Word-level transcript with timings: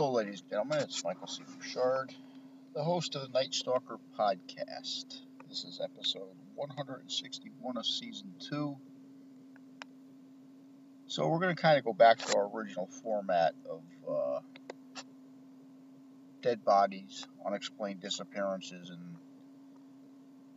Hello, 0.00 0.12
ladies 0.12 0.40
and 0.40 0.48
gentlemen. 0.48 0.78
It's 0.78 1.04
Michael 1.04 1.26
C. 1.26 1.42
Bouchard, 1.46 2.14
the 2.74 2.82
host 2.82 3.16
of 3.16 3.20
the 3.20 3.38
Night 3.38 3.52
Stalker 3.52 3.98
podcast. 4.18 5.20
This 5.46 5.64
is 5.64 5.78
episode 5.78 6.22
161 6.54 7.76
of 7.76 7.84
season 7.84 8.32
two. 8.40 8.78
So 11.06 11.28
we're 11.28 11.38
going 11.38 11.54
to 11.54 11.60
kind 11.60 11.76
of 11.76 11.84
go 11.84 11.92
back 11.92 12.16
to 12.16 12.38
our 12.38 12.48
original 12.48 12.86
format 12.86 13.52
of 13.68 13.82
uh, 14.10 14.40
dead 16.40 16.64
bodies, 16.64 17.26
unexplained 17.44 18.00
disappearances, 18.00 18.88
and 18.88 19.16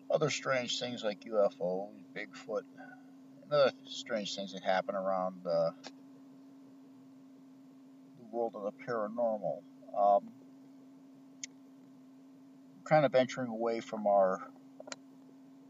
other 0.10 0.30
strange 0.30 0.80
things 0.80 1.04
like 1.04 1.20
UFOs, 1.26 1.90
Bigfoot, 2.16 2.64
and 3.44 3.52
other 3.52 3.74
strange 3.88 4.38
things 4.38 4.54
that 4.54 4.64
happen 4.64 4.96
around 4.96 5.46
uh, 5.46 5.72
world 8.34 8.54
of 8.56 8.64
the 8.64 8.72
paranormal. 8.86 9.62
Um, 9.98 10.30
kind 12.84 13.06
of 13.06 13.12
venturing 13.12 13.50
away 13.50 13.80
from 13.80 14.08
our 14.08 14.40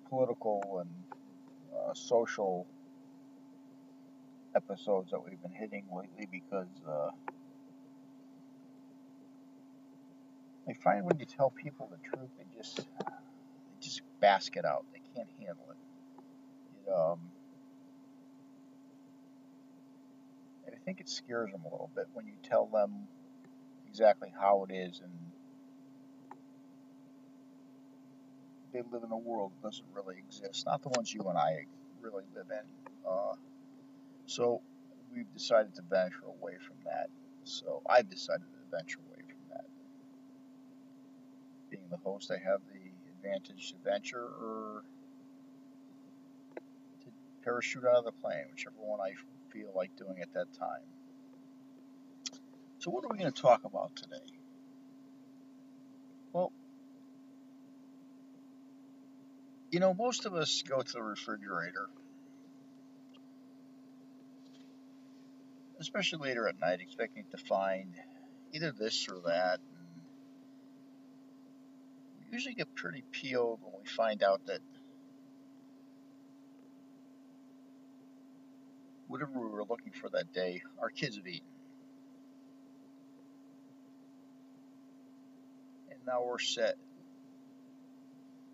political 0.09 0.79
and 0.81 0.89
uh, 1.75 1.93
social 1.93 2.65
episodes 4.55 5.11
that 5.11 5.19
we've 5.19 5.41
been 5.41 5.51
hitting 5.51 5.85
lately 5.95 6.27
because 6.31 6.67
uh, 6.87 7.09
I 10.67 10.73
find 10.73 11.05
when 11.05 11.19
you 11.19 11.25
tell 11.25 11.49
people 11.51 11.89
the 11.91 11.97
truth, 12.09 12.29
they 12.37 12.45
just 12.55 12.77
they 12.77 13.79
just 13.81 14.01
bask 14.21 14.55
it 14.55 14.65
out. 14.65 14.85
They 14.93 15.01
can't 15.15 15.29
handle 15.39 15.65
it. 15.69 15.77
It 16.87 16.93
um, 16.93 17.19
and 20.65 20.72
I 20.72 20.72
think 20.85 20.99
it 20.99 21.09
scares 21.09 21.51
them 21.51 21.61
a 21.61 21.69
little 21.69 21.91
bit 21.95 22.05
when 22.13 22.25
you 22.27 22.33
tell 22.43 22.65
them 22.67 23.07
exactly 23.87 24.31
how 24.39 24.65
it 24.67 24.73
is 24.73 25.01
and 25.01 25.11
they 28.73 28.81
live 28.91 29.03
in 29.03 29.11
a 29.11 29.17
world 29.17 29.51
that 29.53 29.67
doesn't 29.67 29.85
really 29.93 30.15
exist. 30.17 30.65
Not 30.65 30.81
the 30.81 30.89
ones 30.89 31.13
you 31.13 31.21
and 31.29 31.37
I 31.37 31.65
really 32.01 32.23
live 32.35 32.47
in. 32.49 32.91
Uh, 33.07 33.35
so 34.25 34.61
we've 35.15 35.31
decided 35.33 35.75
to 35.75 35.83
venture 35.83 36.25
away 36.25 36.53
from 36.65 36.77
that. 36.85 37.07
So 37.43 37.81
I've 37.87 38.09
decided 38.09 38.45
to 38.51 38.75
venture 38.75 38.99
away 39.07 39.21
from 39.27 39.37
that. 39.51 39.65
Being 41.69 41.87
the 41.89 41.97
host, 41.97 42.31
I 42.31 42.39
have 42.43 42.61
the 42.71 42.91
advantage 43.11 43.71
to 43.71 43.77
venture 43.83 44.25
or 44.25 44.83
to 47.01 47.11
parachute 47.43 47.85
out 47.85 47.97
of 47.97 48.05
the 48.05 48.11
plane, 48.11 48.45
whichever 48.51 48.75
one 48.79 48.99
I 48.99 49.13
feel 49.53 49.71
like 49.75 49.95
doing 49.95 50.19
at 50.21 50.33
that 50.33 50.51
time. 50.59 50.83
So, 52.79 52.91
what 52.91 53.05
are 53.05 53.09
we 53.09 53.17
going 53.17 53.31
to 53.31 53.41
talk 53.41 53.63
about 53.63 53.95
today? 53.95 54.15
Well, 56.33 56.51
you 59.71 59.79
know, 59.79 59.93
most 59.93 60.25
of 60.25 60.33
us 60.33 60.63
go 60.67 60.81
to 60.81 60.91
the 60.91 61.01
refrigerator 61.01 61.87
especially 65.83 66.29
later 66.29 66.47
at 66.47 66.59
night, 66.61 66.79
expecting 66.79 67.25
to 67.29 67.37
find 67.37 67.93
either 68.53 68.71
this 68.71 69.07
or 69.09 69.19
that. 69.25 69.59
And 69.59 69.87
we 72.19 72.33
usually 72.33 72.55
get 72.55 72.73
pretty 72.73 73.03
peeled 73.11 73.59
when 73.61 73.73
we 73.83 73.89
find 73.89 74.23
out 74.23 74.45
that 74.47 74.61
whatever 79.13 79.39
we 79.39 79.47
were 79.47 79.63
looking 79.63 79.91
for 79.91 80.09
that 80.09 80.33
day, 80.33 80.59
our 80.81 80.89
kids 80.89 81.17
have 81.17 81.27
eaten. 81.27 81.45
And 85.91 85.99
now 86.07 86.23
we're 86.25 86.39
set 86.39 86.77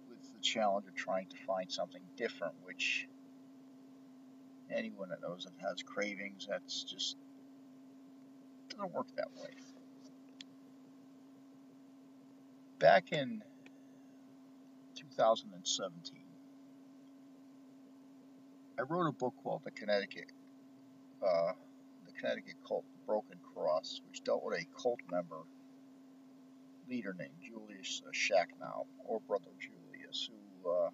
with 0.10 0.20
the 0.34 0.42
challenge 0.42 0.86
of 0.86 0.96
trying 0.96 1.28
to 1.28 1.38
find 1.48 1.72
something 1.72 2.02
different, 2.18 2.56
which 2.66 3.08
anyone 4.70 5.08
that 5.12 5.22
knows 5.22 5.46
that 5.46 5.66
has 5.66 5.82
cravings, 5.82 6.46
that's 6.50 6.84
just 6.84 7.16
doesn't 8.68 8.94
work 8.94 9.08
that 9.16 9.30
way. 9.42 9.52
Back 12.80 13.14
in 13.14 13.42
2017, 14.98 16.20
I 18.78 18.82
wrote 18.82 19.08
a 19.08 19.14
book 19.14 19.36
called 19.42 19.62
The 19.64 19.72
Connecticut, 19.72 20.34
uh, 21.24 21.54
The 22.06 22.12
Connecticut 22.20 22.56
Cult 22.68 22.86
Broken 23.06 23.38
Cross, 23.54 24.02
which 24.08 24.24
dealt 24.24 24.44
with 24.44 24.60
a 24.60 24.66
cult 24.82 25.00
member 25.12 25.44
leader 26.90 27.16
named 27.18 27.36
Julius 27.42 28.02
Schacknow, 28.14 28.86
or 29.06 29.20
Brother 29.22 29.52
Julius, 29.60 30.30
who 30.64 30.70
uh, 30.70 30.90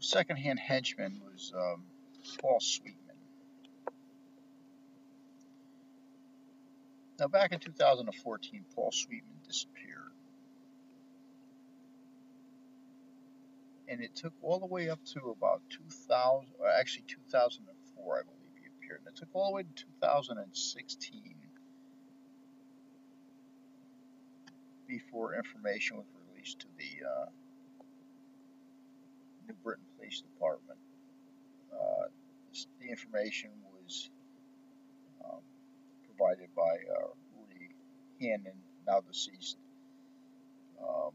secondhand 0.00 0.58
henchman 0.58 1.20
was 1.24 1.52
um, 1.56 1.84
Paul 2.40 2.58
Sweetman. 2.60 2.98
Now, 7.18 7.28
back 7.28 7.52
in 7.52 7.60
2014, 7.60 8.64
Paul 8.74 8.90
Sweetman 8.90 9.36
disappeared. 9.46 9.98
And 13.86 14.00
it 14.00 14.16
took 14.16 14.32
all 14.42 14.58
the 14.58 14.66
way 14.66 14.88
up 14.88 15.04
to 15.12 15.30
about 15.30 15.60
2000, 15.70 16.48
or 16.58 16.68
actually 16.68 17.04
2004, 17.06 17.71
I 18.10 18.22
believe 18.22 18.52
he 18.60 18.66
appeared. 18.66 19.00
And 19.06 19.14
it 19.14 19.16
took 19.16 19.28
all 19.32 19.50
the 19.50 19.56
way 19.56 19.62
to 19.62 19.84
2016 20.00 21.34
before 24.88 25.34
information 25.34 25.96
was 25.96 26.06
released 26.28 26.60
to 26.60 26.66
the 26.76 27.06
uh, 27.06 27.26
New 29.48 29.54
Britain 29.62 29.84
Police 29.96 30.20
Department. 30.20 30.78
Uh, 31.72 32.08
the 32.80 32.90
information 32.90 33.50
was 33.64 34.10
um, 35.24 35.40
provided 36.04 36.48
by 36.54 36.62
uh, 36.62 37.06
Rudy 37.38 37.70
Hannon, 38.20 38.58
now 38.86 39.00
deceased. 39.00 39.56
Um, 40.80 41.12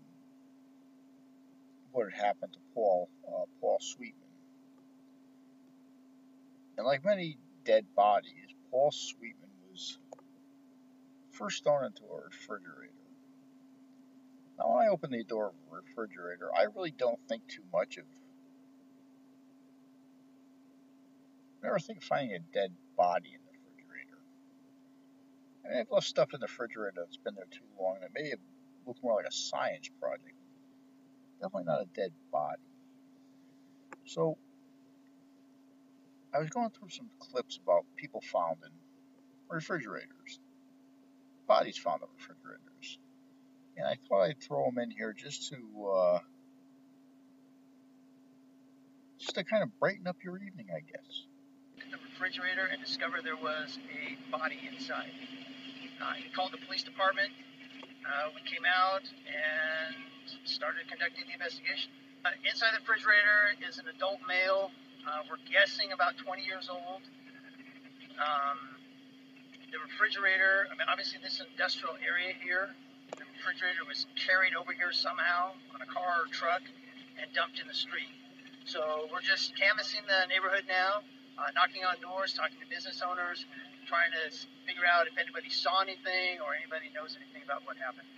what 1.91 2.11
had 2.11 2.25
happened 2.25 2.53
to 2.53 2.59
Paul, 2.73 3.09
uh, 3.27 3.45
Paul 3.61 3.77
Sweetman. 3.79 4.26
And 6.77 6.85
like 6.85 7.03
many 7.03 7.37
dead 7.65 7.85
bodies, 7.95 8.53
Paul 8.69 8.91
Sweetman 8.91 9.49
was 9.71 9.97
first 11.31 11.63
thrown 11.63 11.85
into 11.85 12.03
a 12.03 12.25
refrigerator. 12.25 12.93
Now, 14.57 14.73
when 14.73 14.85
I 14.85 14.89
open 14.89 15.11
the 15.11 15.23
door 15.23 15.47
of 15.47 15.53
a 15.71 15.75
refrigerator, 15.75 16.49
I 16.55 16.63
really 16.63 16.91
don't 16.91 17.19
think 17.27 17.47
too 17.47 17.63
much 17.71 17.97
of 17.97 18.05
I 21.61 21.67
never 21.67 21.79
think 21.79 21.99
of 21.99 22.03
finding 22.05 22.35
a 22.35 22.39
dead 22.39 22.71
body 22.95 23.29
in 23.33 23.39
the 23.43 23.51
refrigerator. 23.51 24.19
I 25.65 25.69
mean, 25.69 25.79
I've 25.79 25.91
left 25.91 26.07
stuff 26.07 26.33
in 26.33 26.39
the 26.39 26.45
refrigerator 26.45 26.93
that's 26.95 27.17
been 27.17 27.35
there 27.35 27.45
too 27.51 27.65
long, 27.79 27.95
and 27.95 28.05
it 28.05 28.11
may 28.13 28.33
looked 28.85 29.03
more 29.03 29.15
like 29.15 29.25
a 29.25 29.31
science 29.31 29.89
project. 29.99 30.33
Definitely 31.41 31.65
not 31.65 31.81
a 31.81 31.85
dead 31.93 32.13
body. 32.31 32.61
So, 34.05 34.37
I 36.37 36.39
was 36.39 36.51
going 36.51 36.69
through 36.69 36.89
some 36.89 37.09
clips 37.17 37.57
about 37.57 37.81
people 37.95 38.21
found 38.21 38.57
in 38.61 38.69
refrigerators, 39.49 40.37
bodies 41.47 41.79
found 41.79 42.03
in 42.03 42.09
refrigerators, 42.13 42.99
and 43.75 43.87
I 43.87 43.97
thought 44.07 44.21
I'd 44.21 44.39
throw 44.39 44.65
them 44.65 44.77
in 44.77 44.91
here 44.91 45.13
just 45.17 45.49
to 45.49 45.57
uh, 45.89 46.19
just 49.17 49.33
to 49.33 49.43
kind 49.45 49.63
of 49.63 49.79
brighten 49.79 50.05
up 50.05 50.17
your 50.23 50.37
evening, 50.37 50.67
I 50.69 50.81
guess 50.85 51.25
In 51.83 51.89
the 51.89 51.97
refrigerator 52.13 52.69
and 52.69 52.85
discovered 52.85 53.25
there 53.25 53.35
was 53.35 53.79
a 53.89 54.13
body 54.29 54.61
inside. 54.71 55.09
Uh, 55.97 56.13
he 56.21 56.29
called 56.35 56.51
the 56.53 56.61
police 56.67 56.83
department. 56.83 57.31
Uh, 58.05 58.29
we 58.35 58.45
came 58.45 58.61
out 58.61 59.01
and 59.25 59.95
started 60.45 60.85
conducting 60.87 61.25
the 61.25 61.33
investigation. 61.33 61.89
Uh, 62.23 62.29
inside 62.45 62.77
the 62.77 62.81
refrigerator 62.85 63.57
is 63.67 63.79
an 63.79 63.89
adult 63.89 64.19
male. 64.27 64.69
Uh, 65.07 65.23
we're 65.31 65.39
guessing 65.47 65.95
about 65.95 66.19
20 66.19 66.43
years 66.43 66.67
old. 66.67 66.99
Um, 68.19 68.59
the 69.71 69.79
refrigerator, 69.79 70.67
I 70.67 70.75
mean, 70.75 70.91
obviously, 70.91 71.23
this 71.23 71.39
industrial 71.39 71.95
area 72.03 72.35
here, 72.43 72.75
the 73.15 73.23
refrigerator 73.39 73.87
was 73.87 74.03
carried 74.19 74.51
over 74.51 74.75
here 74.75 74.91
somehow 74.91 75.55
on 75.71 75.79
a 75.79 75.87
car 75.87 76.27
or 76.27 76.27
truck 76.35 76.59
and 77.15 77.31
dumped 77.31 77.55
in 77.63 77.71
the 77.71 77.77
street. 77.77 78.11
So 78.67 79.07
we're 79.07 79.23
just 79.23 79.55
canvassing 79.55 80.03
the 80.11 80.27
neighborhood 80.27 80.67
now 80.67 81.07
uh, 81.37 81.53
knocking 81.53 81.85
on 81.85 81.95
doors, 82.01 82.33
talking 82.33 82.57
to 82.59 82.67
business 82.67 82.99
owners, 82.99 83.45
trying 83.87 84.11
to 84.11 84.23
figure 84.65 84.83
out 84.83 85.07
if 85.07 85.15
anybody 85.15 85.47
saw 85.47 85.79
anything 85.79 86.41
or 86.43 86.51
anybody 86.57 86.91
knows 86.91 87.15
anything 87.15 87.45
about 87.45 87.63
what 87.63 87.77
happened. 87.79 88.09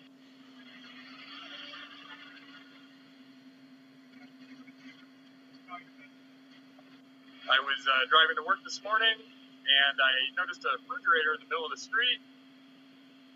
I 7.50 7.60
was 7.66 7.82
uh, 7.82 8.06
driving 8.14 8.38
to 8.38 8.46
work 8.46 8.62
this 8.64 8.82
morning 8.86 9.18
and 9.18 9.96
I 9.98 10.14
noticed 10.38 10.62
a 10.66 10.78
refrigerator 10.82 11.38
in 11.38 11.46
the 11.46 11.50
middle 11.50 11.66
of 11.66 11.74
the 11.74 11.82
street. 11.82 12.22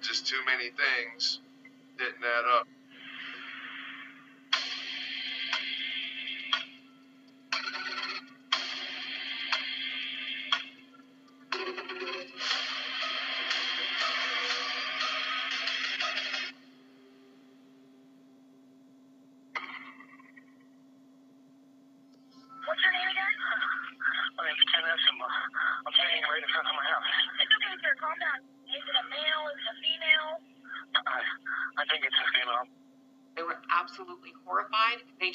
Just 0.00 0.26
too 0.26 0.40
many 0.46 0.70
things 0.72 1.40
didn't 1.98 2.24
add 2.24 2.44
up. 2.58 2.68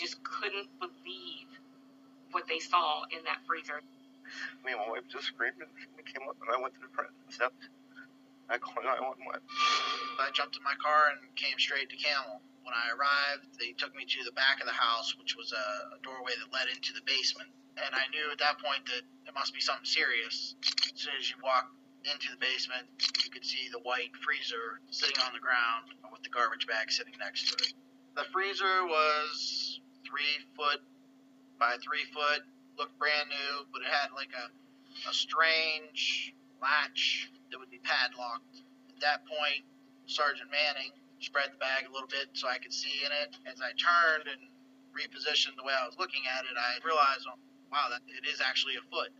Just 0.01 0.17
couldn't 0.25 0.65
believe 0.81 1.45
what 2.33 2.49
they 2.49 2.57
saw 2.57 3.05
in 3.13 3.21
that 3.29 3.45
freezer. 3.45 3.85
Me 4.65 4.73
and 4.73 4.81
my 4.81 4.89
wife 4.97 5.05
just 5.05 5.29
screamed 5.29 5.61
and 5.61 5.69
we 5.93 6.01
came 6.01 6.25
up 6.25 6.33
and 6.41 6.49
I 6.49 6.57
went 6.57 6.73
to 6.73 6.81
the 6.81 6.89
front 6.89 7.13
steps. 7.29 7.69
I 8.49 8.57
called 8.57 8.81
911. 8.81 9.21
I 10.17 10.33
jumped 10.33 10.57
in 10.57 10.63
my 10.65 10.73
car 10.81 11.13
and 11.13 11.21
came 11.37 11.53
straight 11.61 11.93
to 11.93 11.97
Campbell. 12.01 12.41
When 12.65 12.73
I 12.73 12.89
arrived, 12.97 13.61
they 13.61 13.77
took 13.77 13.93
me 13.93 14.09
to 14.09 14.25
the 14.25 14.33
back 14.33 14.57
of 14.57 14.65
the 14.65 14.73
house, 14.73 15.13
which 15.21 15.37
was 15.37 15.53
a, 15.53 15.65
a 15.93 15.99
doorway 16.01 16.33
that 16.33 16.49
led 16.49 16.73
into 16.73 16.97
the 16.97 17.05
basement. 17.05 17.53
And 17.77 17.93
I 17.93 18.09
knew 18.09 18.33
at 18.33 18.41
that 18.41 18.57
point 18.57 18.81
that 18.89 19.05
it 19.29 19.33
must 19.37 19.53
be 19.53 19.61
something 19.61 19.85
serious. 19.85 20.57
As 20.65 20.97
soon 20.97 21.13
as 21.13 21.29
you 21.29 21.37
walk 21.45 21.69
into 22.09 22.33
the 22.33 22.41
basement, 22.41 22.89
you 23.21 23.29
could 23.29 23.45
see 23.45 23.69
the 23.69 23.85
white 23.85 24.17
freezer 24.25 24.81
sitting 24.89 25.21
on 25.21 25.37
the 25.37 25.43
ground 25.43 25.93
with 26.09 26.25
the 26.25 26.33
garbage 26.33 26.65
bag 26.65 26.89
sitting 26.89 27.13
next 27.21 27.53
to 27.53 27.55
it. 27.61 27.77
The 28.17 28.25
freezer 28.33 28.83
was 28.89 29.70
three 30.11 30.43
foot 30.59 30.83
by 31.55 31.79
three 31.79 32.03
foot, 32.11 32.43
looked 32.75 32.99
brand 32.99 33.31
new, 33.31 33.63
but 33.71 33.79
it 33.79 33.87
had 33.87 34.11
like 34.11 34.35
a, 34.35 34.51
a 35.07 35.13
strange 35.15 36.35
latch 36.59 37.31
that 37.49 37.57
would 37.57 37.71
be 37.71 37.79
padlocked. 37.79 38.59
At 38.91 38.99
that 38.99 39.23
point, 39.23 39.63
Sergeant 40.05 40.51
Manning 40.51 40.91
spread 41.23 41.55
the 41.55 41.61
bag 41.63 41.87
a 41.87 41.91
little 41.95 42.11
bit 42.11 42.27
so 42.35 42.51
I 42.51 42.59
could 42.59 42.73
see 42.73 43.07
in 43.07 43.11
it. 43.23 43.39
As 43.47 43.63
I 43.63 43.71
turned 43.79 44.27
and 44.27 44.41
repositioned 44.91 45.55
the 45.55 45.63
way 45.63 45.71
I 45.71 45.87
was 45.87 45.95
looking 45.95 46.27
at 46.27 46.43
it, 46.43 46.59
I 46.59 46.83
realized, 46.83 47.23
oh, 47.31 47.39
wow, 47.71 47.87
that 47.87 48.03
it 48.11 48.27
is 48.27 48.43
actually 48.43 48.75
a 48.75 48.83
foot. 48.91 49.15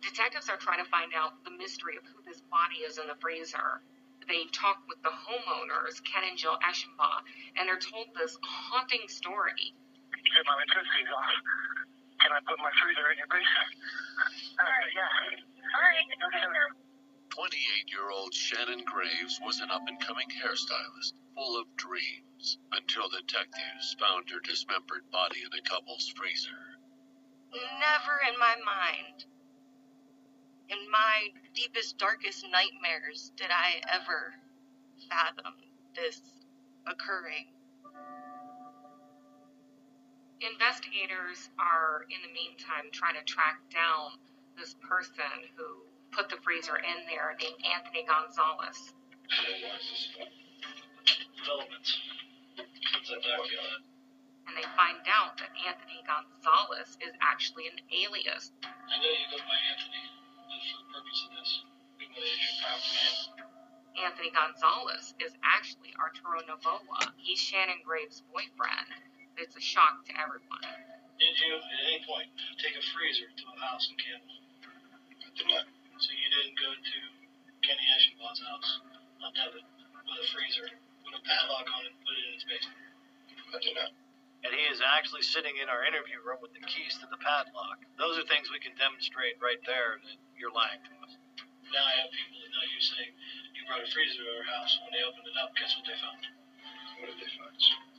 Detectives 0.00 0.48
are 0.48 0.56
trying 0.56 0.82
to 0.82 0.88
find 0.88 1.12
out 1.14 1.44
the 1.44 1.54
mystery 1.54 2.00
of 2.00 2.02
who 2.08 2.24
this 2.24 2.40
body 2.50 2.82
is 2.82 2.98
in 2.98 3.06
the 3.06 3.18
freezer. 3.20 3.84
They 4.26 4.46
talk 4.54 4.82
with 4.86 5.02
the 5.02 5.10
homeowners, 5.10 5.98
Ken 6.06 6.22
and 6.26 6.38
Jill 6.38 6.58
Eschenbaugh, 6.62 7.26
and 7.58 7.68
they're 7.68 7.82
told 7.82 8.14
this 8.14 8.38
haunting 8.42 9.06
story. 9.06 9.74
Hey, 10.32 10.40
my 10.48 10.56
electricity's 10.56 11.12
off. 11.12 11.28
Can 12.24 12.32
I 12.32 12.40
put 12.48 12.56
my 12.56 12.72
freezer 12.80 13.04
in 13.12 13.20
your 13.20 13.28
basement? 13.28 13.68
Uh, 14.56 14.64
yeah. 14.96 15.28
All 15.76 15.84
right. 15.84 16.08
Okay, 16.08 16.44
28 17.28 17.92
year 17.92 18.08
old 18.08 18.32
Shannon 18.32 18.80
Graves 18.88 19.40
was 19.44 19.60
an 19.60 19.68
up 19.68 19.84
and 19.88 20.00
coming 20.00 20.28
hairstylist 20.32 21.12
full 21.36 21.60
of 21.60 21.68
dreams 21.76 22.56
until 22.72 23.08
detectives 23.12 23.96
found 24.00 24.28
her 24.32 24.40
dismembered 24.40 25.04
body 25.12 25.44
in 25.44 25.52
a 25.52 25.62
couple's 25.68 26.08
freezer. 26.16 26.80
Never 27.52 28.16
in 28.24 28.38
my 28.40 28.56
mind, 28.64 29.28
in 30.72 30.80
my 30.90 31.28
deepest, 31.52 31.98
darkest 31.98 32.44
nightmares, 32.48 33.32
did 33.36 33.52
I 33.52 33.84
ever 33.92 34.32
fathom 35.08 35.60
this 35.94 36.20
occurring. 36.86 37.52
Investigators 40.42 41.54
are, 41.54 42.02
in 42.10 42.18
the 42.26 42.32
meantime, 42.34 42.90
trying 42.90 43.14
to 43.14 43.22
track 43.22 43.62
down 43.70 44.18
this 44.58 44.74
person 44.82 45.46
who 45.54 45.86
put 46.10 46.26
the 46.26 46.36
freezer 46.42 46.82
in 46.82 47.06
there 47.06 47.38
named 47.38 47.62
Anthony 47.62 48.02
Gonzalez. 48.02 48.90
Developments. 51.38 51.94
What's 52.58 53.06
that 53.14 53.22
document? 53.22 53.86
And 54.50 54.58
they 54.58 54.66
find 54.74 54.98
out 55.06 55.38
that 55.38 55.54
Anthony 55.62 56.02
Gonzalez 56.10 56.98
is 56.98 57.14
actually 57.22 57.70
an 57.70 57.78
alias. 57.94 58.50
I 58.66 58.98
know 58.98 59.14
you 59.14 59.26
go 59.30 59.38
by 59.46 59.58
Anthony, 59.62 60.10
but 60.50 60.58
for 60.58 60.74
the 60.82 60.90
purpose 60.90 61.22
of 61.22 61.30
this, 61.38 61.50
we 62.02 62.10
know 62.10 62.18
that 62.18 62.34
your 62.34 62.54
proper 62.66 62.90
name. 62.90 63.46
Anthony 64.10 64.34
Gonzalez 64.34 65.14
is 65.22 65.38
actually 65.46 65.94
Arturo 65.94 66.42
Novoa. 66.50 67.14
He's 67.14 67.38
Shannon 67.38 67.78
Graves' 67.86 68.26
boyfriend. 68.26 68.90
It's 69.38 69.56
a 69.56 69.64
shock 69.64 70.04
to 70.06 70.12
everyone. 70.16 70.62
Did 71.18 71.34
you, 71.38 71.54
at 71.56 71.82
any 71.86 72.00
point, 72.04 72.28
take 72.58 72.74
a 72.74 72.84
freezer 72.92 73.30
to 73.30 73.44
a 73.52 73.56
house 73.62 73.88
in 73.88 73.96
Campbell? 73.96 74.38
I 75.22 75.30
did 75.34 75.48
not. 75.48 75.66
So 76.02 76.10
you 76.12 76.28
didn't 76.28 76.56
go 76.58 76.70
to 76.74 76.98
Kenny 77.62 77.86
Eschenbaugh's 77.94 78.42
house 78.42 78.70
on 79.22 79.30
Devon 79.32 79.62
with 79.62 80.18
a 80.18 80.26
freezer, 80.34 80.66
with 81.06 81.14
a 81.14 81.22
padlock 81.22 81.66
on 81.70 81.86
it, 81.86 81.94
and 81.94 82.02
put 82.02 82.14
it 82.18 82.24
in 82.26 82.32
his 82.34 82.44
basement? 82.44 82.80
I 83.54 83.58
did 83.62 83.76
not. 83.78 83.90
and 84.42 84.50
he 84.50 84.64
is 84.66 84.82
actually 84.82 85.22
sitting 85.22 85.54
in 85.62 85.70
our 85.70 85.86
interview 85.86 86.18
room 86.26 86.42
with 86.42 86.50
the 86.56 86.64
keys 86.66 86.98
to 86.98 87.06
the 87.06 87.20
padlock. 87.22 87.78
Those 88.00 88.18
are 88.18 88.26
things 88.26 88.50
we 88.50 88.58
can 88.58 88.74
demonstrate 88.74 89.38
right 89.38 89.62
there 89.62 90.02
that 90.02 90.18
you're 90.34 90.50
lying 90.50 90.82
to 90.82 90.92
us. 91.06 91.12
Now 91.70 91.86
I 91.86 91.94
have 92.02 92.10
people 92.10 92.42
that 92.42 92.50
know 92.50 92.66
you 92.66 92.80
saying 92.82 93.12
you 93.54 93.62
brought 93.70 93.84
a 93.84 93.88
freezer 93.88 94.26
to 94.26 94.26
our 94.42 94.46
house. 94.50 94.74
And 94.76 94.90
when 94.90 94.92
they 94.98 95.04
opened 95.06 95.28
it 95.30 95.36
up, 95.38 95.54
guess 95.54 95.70
what 95.78 95.86
they 95.86 95.96
found? 96.02 96.22
What 96.98 97.06
did 97.14 97.18
they 97.22 97.30
find? 97.38 97.91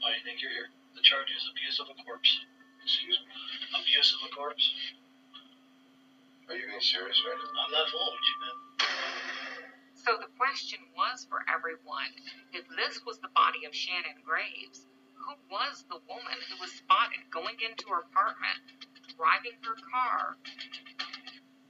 Why 0.00 0.16
do 0.16 0.16
you 0.16 0.24
think 0.24 0.40
you're 0.40 0.56
here? 0.56 0.72
The 0.96 1.04
charge 1.04 1.28
is 1.28 1.44
abuse 1.44 1.76
of 1.76 1.92
a 1.92 1.96
corpse. 2.00 2.32
Excuse 2.80 3.20
me. 3.20 3.28
Abuse 3.76 4.16
of 4.16 4.24
a 4.24 4.30
corpse? 4.32 4.64
Are 6.48 6.56
you 6.56 6.64
being 6.72 6.80
serious 6.80 7.20
right 7.20 7.36
now? 7.36 7.52
I'm 7.52 7.68
not 7.68 7.84
fooling 7.92 8.16
with 8.16 8.24
you, 8.24 8.36
man. 8.40 8.56
So 9.92 10.16
the 10.16 10.32
question 10.40 10.80
was 10.96 11.28
for 11.28 11.44
everyone 11.44 12.08
if 12.56 12.64
this 12.72 13.04
was 13.04 13.20
the 13.20 13.28
body 13.36 13.68
of 13.68 13.76
Shannon 13.76 14.24
Graves, 14.24 14.88
who 15.20 15.36
was 15.52 15.84
the 15.92 16.00
woman 16.08 16.40
who 16.48 16.56
was 16.64 16.72
spotted 16.72 17.28
going 17.28 17.60
into 17.60 17.92
her 17.92 18.00
apartment, 18.08 18.88
driving 19.20 19.60
her 19.60 19.76
car? 19.92 20.40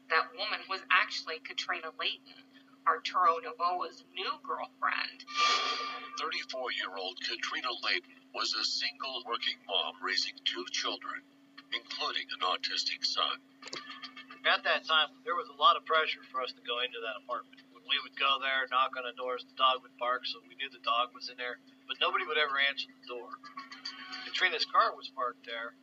That 0.06 0.30
woman 0.38 0.62
was 0.70 0.86
actually 0.94 1.42
Katrina 1.42 1.90
Layton, 1.98 2.46
Arturo 2.86 3.42
Novoa's 3.42 4.06
new 4.14 4.38
girlfriend. 4.46 5.26
34 6.22 6.72
year 6.78 6.94
old 6.94 7.18
Katrina 7.26 7.74
Layton 7.82 8.19
was 8.34 8.54
a 8.54 8.64
single 8.64 9.22
working 9.26 9.58
mom 9.66 9.98
raising 10.02 10.34
two 10.44 10.64
children, 10.70 11.22
including 11.74 12.26
an 12.34 12.42
autistic 12.46 13.02
son. 13.02 13.42
At 14.46 14.64
that 14.64 14.86
time, 14.88 15.12
there 15.26 15.36
was 15.36 15.50
a 15.52 15.58
lot 15.60 15.76
of 15.76 15.84
pressure 15.84 16.24
for 16.32 16.40
us 16.40 16.52
to 16.56 16.62
go 16.64 16.80
into 16.80 16.98
that 17.02 17.20
apartment. 17.24 17.60
When 17.74 17.84
we 17.90 18.00
would 18.00 18.16
go 18.16 18.40
there, 18.40 18.64
knock 18.72 18.96
on 18.96 19.04
the 19.04 19.12
doors, 19.18 19.44
the 19.44 19.56
dog 19.58 19.82
would 19.84 19.94
bark, 20.00 20.24
so 20.24 20.40
we 20.48 20.56
knew 20.56 20.70
the 20.72 20.80
dog 20.80 21.12
was 21.12 21.28
in 21.28 21.36
there, 21.36 21.60
but 21.88 22.00
nobody 22.00 22.24
would 22.24 22.38
ever 22.40 22.56
answer 22.56 22.88
the 22.88 23.06
door. 23.10 23.30
Katrina's 24.24 24.64
car 24.64 24.96
was 24.96 25.10
parked 25.12 25.44
there, 25.44 25.74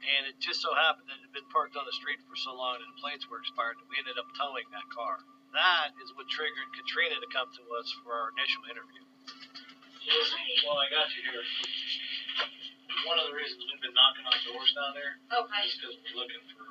And 0.00 0.24
it 0.24 0.40
just 0.40 0.64
so 0.64 0.72
happened 0.72 1.12
that 1.12 1.20
it 1.20 1.28
had 1.28 1.36
been 1.36 1.48
parked 1.52 1.76
on 1.76 1.84
the 1.84 1.92
street 1.92 2.24
for 2.24 2.32
so 2.34 2.56
long 2.56 2.80
and 2.80 2.88
the 2.88 3.00
plates 3.04 3.28
were 3.28 3.36
expired 3.44 3.76
that 3.76 3.88
we 3.92 4.00
ended 4.00 4.16
up 4.16 4.26
towing 4.32 4.64
that 4.72 4.88
car. 4.88 5.20
That 5.52 5.92
is 6.00 6.08
what 6.16 6.24
triggered 6.32 6.72
Katrina 6.72 7.20
to 7.20 7.28
come 7.28 7.52
to 7.52 7.64
us 7.76 7.88
for 8.00 8.16
our 8.16 8.32
initial 8.32 8.64
interview. 8.72 9.04
Listen, 10.00 10.40
while 10.64 10.80
I 10.80 10.88
got 10.88 11.12
you 11.12 11.22
here, 11.28 11.44
one 13.08 13.16
of 13.18 13.26
the 13.32 13.36
reasons 13.36 13.64
we've 13.64 13.80
been 13.82 13.96
knocking 13.96 14.26
on 14.28 14.36
doors 14.44 14.70
down 14.76 14.92
there 14.94 15.14
Okay. 15.32 15.62
is 15.66 15.72
because 15.78 15.96
we're 16.04 16.18
looking 16.20 16.42
for 16.52 16.64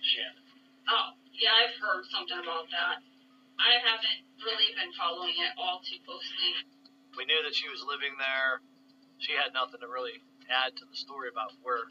Shannon. 0.00 0.44
Oh, 0.88 1.18
yeah, 1.34 1.52
I've 1.66 1.76
heard 1.82 2.04
something 2.08 2.38
about 2.40 2.70
that. 2.72 3.02
I 3.58 3.76
haven't 3.82 4.22
really 4.40 4.70
been 4.78 4.94
following 4.94 5.34
it 5.34 5.52
all 5.58 5.82
too 5.82 5.98
closely. 6.06 6.62
We 7.18 7.26
knew 7.26 7.42
that 7.42 7.52
she 7.58 7.66
was 7.68 7.82
living 7.82 8.14
there. 8.16 8.62
She 9.18 9.34
had 9.34 9.50
nothing 9.50 9.82
to 9.82 9.90
really 9.90 10.22
add 10.46 10.78
to 10.78 10.84
the 10.86 10.94
story 10.94 11.26
about 11.28 11.50
where 11.66 11.90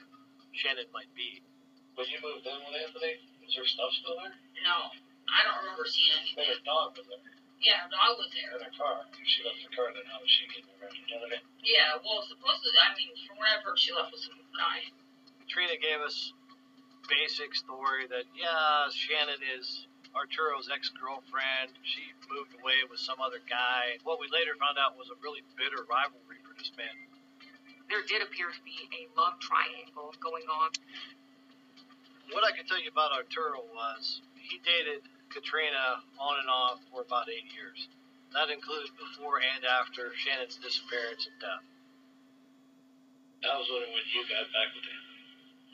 Shannon 0.56 0.88
might 0.96 1.12
be. 1.12 1.44
When 2.00 2.08
you 2.08 2.18
moved 2.24 2.48
in 2.48 2.56
with 2.64 2.74
Anthony, 2.78 3.20
is 3.44 3.52
her 3.60 3.68
stuff 3.68 3.92
still 4.00 4.16
there? 4.24 4.32
No, 4.64 4.78
I 5.28 5.44
don't 5.44 5.60
remember 5.66 5.84
seeing 5.86 6.34
But 6.34 6.48
anything. 6.48 6.64
her 6.64 6.66
dog 6.66 6.96
was 6.96 7.06
there 7.12 7.37
Yeah, 7.62 7.90
the 7.90 7.98
dog 7.98 8.22
was 8.22 8.30
there. 8.32 8.54
in 8.54 8.62
her 8.62 8.74
car. 8.78 9.02
If 9.18 9.26
she 9.26 9.42
left 9.42 9.60
the 9.66 9.72
car, 9.74 9.90
then 9.90 10.06
how 10.06 10.22
was 10.22 10.30
she 10.30 10.46
getting 10.46 10.70
around? 10.78 10.94
You 10.94 11.06
know 11.10 11.26
what 11.26 11.34
I? 11.34 11.42
Yeah, 11.66 11.98
well, 12.06 12.22
supposedly, 12.22 12.78
I 12.78 12.94
mean, 12.94 13.12
from 13.26 13.42
what 13.42 13.50
I've 13.50 13.66
heard, 13.66 13.82
she 13.82 13.92
left 13.92 14.14
with 14.14 14.22
some 14.22 14.38
guy. 14.54 14.94
Trina 15.50 15.76
gave 15.82 16.00
us 16.04 16.38
basic 17.10 17.56
story 17.56 18.06
that 18.12 18.28
yeah, 18.36 18.92
Shannon 18.92 19.40
is 19.58 19.88
Arturo's 20.12 20.68
ex-girlfriend. 20.68 21.72
She 21.82 22.12
moved 22.28 22.54
away 22.60 22.84
with 22.86 23.00
some 23.00 23.24
other 23.24 23.40
guy. 23.48 23.98
What 24.04 24.20
we 24.20 24.28
later 24.30 24.54
found 24.60 24.76
out 24.76 25.00
was 25.00 25.08
a 25.10 25.18
really 25.24 25.42
bitter 25.56 25.88
rivalry 25.88 26.44
for 26.44 26.54
this 26.60 26.70
man. 26.76 26.92
There 27.88 28.04
did 28.04 28.20
appear 28.20 28.52
to 28.52 28.62
be 28.68 28.76
a 28.92 29.08
love 29.16 29.40
triangle 29.40 30.12
going 30.20 30.44
on. 30.52 30.76
What 32.36 32.44
I 32.44 32.52
can 32.52 32.68
tell 32.68 32.80
you 32.80 32.92
about 32.92 33.16
Arturo 33.16 33.64
was 33.72 34.20
he 34.36 34.60
dated 34.60 35.08
Katrina 35.38 36.02
on 36.18 36.42
and 36.42 36.50
off 36.50 36.82
for 36.90 37.06
about 37.06 37.30
eight 37.30 37.46
years. 37.54 37.86
That 38.34 38.50
included 38.50 38.90
before 38.98 39.38
and 39.38 39.62
after 39.62 40.10
Shannon's 40.18 40.58
disappearance 40.58 41.30
and 41.30 41.38
death. 41.38 41.66
I 43.46 43.54
was 43.54 43.70
wondering 43.70 43.94
when 43.94 44.02
you 44.10 44.26
got 44.26 44.50
back 44.50 44.74
with 44.74 44.82
him. 44.82 45.04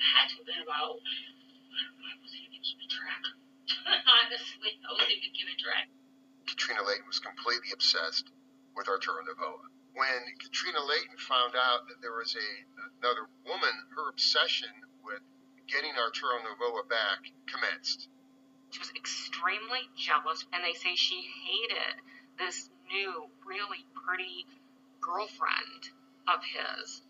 Had 0.04 0.28
to 0.36 0.44
have 0.44 0.48
been 0.52 0.64
about. 0.68 1.00
I 1.00 2.12
wasn't 2.20 2.44
even 2.44 2.60
keeping 2.60 2.92
track. 2.92 3.24
Honestly, 4.20 4.76
I 4.84 4.92
wasn't 5.00 5.16
even 5.16 5.32
keeping 5.32 5.56
track. 5.56 5.88
Katrina 6.44 6.84
Layton 6.84 7.08
was 7.08 7.24
completely 7.24 7.72
obsessed 7.72 8.28
with 8.76 8.92
Arturo 8.92 9.24
Novoa. 9.24 9.64
When 9.96 10.22
Katrina 10.44 10.84
Layton 10.84 11.16
found 11.24 11.56
out 11.56 11.88
that 11.88 12.04
there 12.04 12.12
was 12.12 12.36
a 12.36 12.50
another 13.00 13.32
woman, 13.48 13.76
her 13.96 14.12
obsession 14.12 14.76
with 15.08 15.24
getting 15.72 15.96
Arturo 15.96 16.44
Novoa 16.44 16.84
back 16.92 17.32
commenced. 17.48 18.12
She 18.74 18.80
was 18.82 18.90
extremely 18.98 19.86
jealous, 19.96 20.46
and 20.52 20.66
they 20.66 20.74
say 20.74 20.98
she 20.98 21.22
hated 21.46 22.02
this 22.42 22.70
new, 22.90 23.30
really 23.46 23.86
pretty 23.94 24.50
girlfriend 24.98 25.94
of 26.26 26.42
his. 26.42 27.06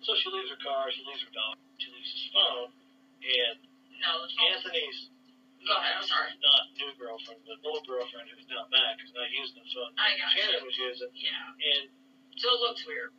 So 0.00 0.16
she 0.16 0.32
leaves 0.32 0.48
her 0.48 0.60
car, 0.64 0.88
she 0.88 1.04
leaves 1.04 1.20
her 1.20 1.32
dog, 1.36 1.60
she 1.76 1.92
leaves 1.92 2.08
his 2.16 2.24
phone, 2.32 2.72
and 3.20 3.56
No. 4.00 4.24
Anthony's 4.56 5.12
Go 5.60 5.76
ahead, 5.76 6.00
I'm 6.00 6.08
sorry. 6.08 6.32
not 6.40 6.72
new 6.72 6.88
girlfriend, 6.96 7.44
but 7.44 7.60
old 7.68 7.84
girlfriend 7.84 8.32
who's 8.32 8.48
now 8.48 8.64
back 8.72 8.96
is 9.04 9.12
not 9.12 9.28
using 9.28 9.60
the 9.60 9.68
phone. 9.76 9.92
I 10.00 10.16
got 10.16 10.32
Shannon 10.32 10.64
you. 10.64 10.72
was 10.72 10.76
using, 10.80 11.12
Yeah. 11.12 11.52
and 11.76 11.92
so 12.40 12.48
it 12.48 12.60
looks 12.64 12.86
weird. 12.88 13.12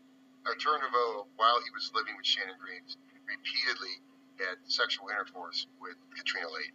Arturo 0.50 0.82
Novoa, 0.82 1.30
while 1.38 1.62
he 1.62 1.70
was 1.70 1.94
living 1.94 2.18
with 2.18 2.26
Shannon 2.26 2.58
Graves, 2.58 2.98
repeatedly 3.30 4.02
had 4.42 4.58
sexual 4.66 5.10
intercourse 5.10 5.68
with 5.80 5.96
Katrina 6.18 6.50
Late. 6.50 6.74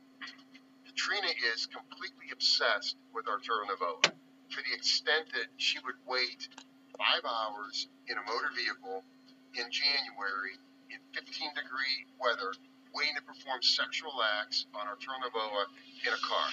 Katrina 0.86 1.28
is 1.52 1.66
completely 1.66 2.30
obsessed 2.32 2.96
with 3.12 3.26
Arturo 3.26 3.66
Novoa 3.66 4.02
to 4.06 4.58
the 4.62 4.72
extent 4.74 5.26
that 5.34 5.50
she 5.58 5.78
would 5.82 5.98
wait 6.06 6.48
five 6.94 7.26
hours 7.26 7.88
in 8.06 8.16
a 8.16 8.24
motor 8.24 8.50
vehicle 8.54 9.02
in 9.58 9.66
January 9.70 10.56
in 10.90 10.98
15 11.12 11.26
degree 11.58 12.06
weather, 12.22 12.54
waiting 12.94 13.18
to 13.18 13.24
perform 13.26 13.60
sexual 13.60 14.14
acts 14.40 14.66
on 14.72 14.86
Arturo 14.86 15.18
Novoa 15.20 15.66
in 16.06 16.12
a 16.14 16.22
car. 16.22 16.48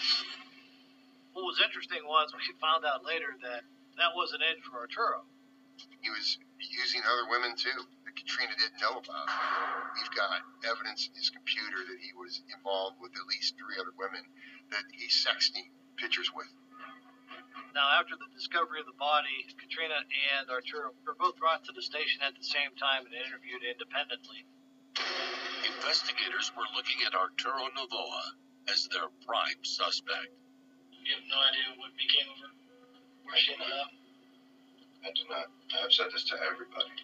What 1.34 1.46
was 1.46 1.62
interesting 1.62 2.02
was 2.06 2.34
we 2.34 2.44
found 2.60 2.86
out 2.86 3.06
later 3.06 3.38
that 3.42 3.62
that 3.98 4.12
wasn't 4.18 4.42
it 4.42 4.64
for 4.66 4.82
Arturo. 4.82 5.24
He 6.02 6.10
was 6.10 6.38
using 6.72 7.02
other 7.04 7.28
women 7.28 7.56
too 7.58 7.76
that 8.06 8.16
Katrina 8.16 8.54
didn't 8.56 8.80
know 8.80 9.02
about. 9.02 9.28
We've 9.98 10.14
got 10.16 10.44
evidence 10.64 11.10
in 11.10 11.14
his 11.18 11.30
computer 11.30 11.80
that 11.90 12.00
he 12.00 12.14
was 12.16 12.42
involved 12.54 13.02
with 13.02 13.12
at 13.12 13.26
least 13.28 13.58
three 13.58 13.76
other 13.80 13.94
women 13.98 14.24
that 14.72 14.86
he's 14.94 15.14
sexting 15.14 15.68
pictures 15.98 16.32
with. 16.34 16.50
Now, 17.74 17.98
after 17.98 18.14
the 18.14 18.30
discovery 18.38 18.80
of 18.80 18.86
the 18.86 18.98
body, 19.02 19.50
Katrina 19.58 20.06
and 20.38 20.46
Arturo 20.50 20.94
were 21.06 21.18
both 21.18 21.42
brought 21.42 21.66
to 21.66 21.74
the 21.74 21.82
station 21.82 22.22
at 22.22 22.38
the 22.38 22.46
same 22.46 22.70
time 22.78 23.10
and 23.10 23.14
interviewed 23.18 23.66
independently. 23.66 24.46
Investigators 25.66 26.54
were 26.54 26.70
looking 26.78 27.02
at 27.02 27.18
Arturo 27.18 27.66
Novoa 27.74 28.38
as 28.70 28.86
their 28.94 29.10
prime 29.26 29.58
suspect. 29.66 30.30
you 31.02 31.18
have 31.18 31.26
no 31.26 31.40
idea 31.42 31.66
what 31.82 31.92
became 31.98 32.30
of 32.30 32.38
her. 32.46 32.54
Where 33.26 33.38
she 33.42 33.54
ended 33.58 33.74
up. 33.74 34.03
I 35.04 35.12
do 35.12 35.24
not. 35.30 35.52
I 35.76 35.84
have 35.84 35.92
said 35.92 36.08
this 36.14 36.24
to 36.32 36.36
everybody. 36.40 36.96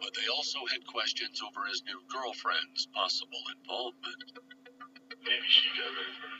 But 0.00 0.12
they 0.12 0.28
also 0.28 0.60
had 0.68 0.84
questions 0.86 1.40
over 1.40 1.64
his 1.64 1.82
new 1.88 1.96
girlfriend's 2.12 2.86
possible 2.92 3.40
involvement. 3.56 4.36
Maybe 5.24 5.48
she 5.48 5.72
got 5.72 5.88
rid 5.88 6.08
of 6.12 6.16
her. 6.20 6.32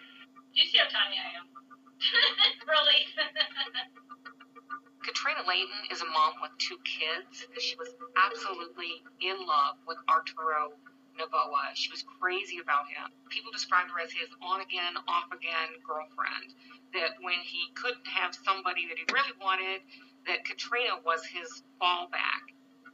Do 0.53 0.57
you 0.61 0.69
see 0.69 0.77
how 0.77 0.93
tiny 0.93 1.17
I 1.17 1.41
am? 1.41 1.49
really? 2.69 3.01
Katrina 5.07 5.43
Layton 5.49 5.83
is 5.91 6.03
a 6.03 6.07
mom 6.07 6.35
with 6.43 6.53
two 6.59 6.77
kids. 6.85 7.49
She 7.59 7.75
was 7.77 7.95
absolutely 8.21 9.03
in 9.25 9.41
love 9.47 9.81
with 9.87 9.99
Arturo 10.09 10.77
Novoa. 11.23 11.71
She 11.79 11.91
was 11.95 12.03
crazy 12.19 12.59
about 12.59 12.91
him. 12.91 13.07
People 13.31 13.55
described 13.55 13.95
her 13.95 14.03
as 14.03 14.11
his 14.11 14.27
on 14.43 14.59
again, 14.59 14.99
off 15.07 15.31
again 15.31 15.79
girlfriend. 15.87 16.51
That 16.99 17.15
when 17.23 17.39
he 17.47 17.71
couldn't 17.79 18.07
have 18.11 18.35
somebody 18.35 18.91
that 18.91 18.99
he 18.99 19.07
really 19.15 19.37
wanted, 19.39 19.87
that 20.27 20.43
Katrina 20.43 20.99
was 21.07 21.23
his 21.23 21.63
fallback. 21.79 22.51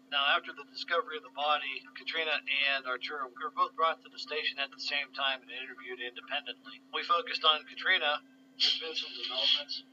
Now, 0.09 0.25
after 0.37 0.57
the 0.57 0.65
discovery 0.73 1.21
of 1.21 1.25
the 1.25 1.37
body, 1.37 1.85
Katrina 1.93 2.33
and 2.41 2.89
Arturo 2.89 3.29
were 3.29 3.53
both 3.53 3.77
brought 3.77 4.01
to 4.05 4.09
the 4.09 4.21
station 4.21 4.57
at 4.57 4.73
the 4.73 4.81
same 4.81 5.13
time 5.13 5.45
and 5.45 5.53
interviewed 5.53 6.01
independently. 6.01 6.81
We 6.97 7.05
focused 7.05 7.45
on 7.45 7.61
Katrina. 7.69 8.25
There's 8.57 8.81
been 8.81 8.97
some 8.97 9.13
developments. 9.13 9.85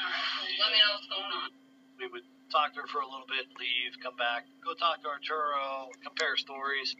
Alright, 0.00 0.24
well, 0.40 0.48
let 0.64 0.68
me 0.72 0.78
know 0.80 0.92
what's 0.96 1.10
going 1.12 1.32
on. 1.44 1.48
We 2.00 2.08
would 2.08 2.24
talk 2.48 2.72
to 2.72 2.80
her 2.80 2.88
for 2.88 3.04
a 3.04 3.08
little 3.08 3.28
bit, 3.28 3.52
leave, 3.60 4.00
come 4.00 4.16
back, 4.16 4.48
go 4.64 4.72
talk 4.72 5.04
to 5.04 5.08
Arturo, 5.12 5.92
compare 6.00 6.40
stories. 6.40 6.96